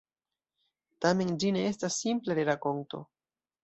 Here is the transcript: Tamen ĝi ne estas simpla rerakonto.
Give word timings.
Tamen 1.05 1.37
ĝi 1.45 1.53
ne 1.59 1.63
estas 1.75 2.01
simpla 2.01 2.43
rerakonto. 2.43 3.09